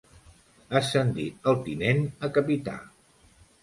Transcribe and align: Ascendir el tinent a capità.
Ascendir 0.79 1.27
el 1.53 1.61
tinent 1.69 2.05
a 2.31 2.35
capità. 2.41 2.79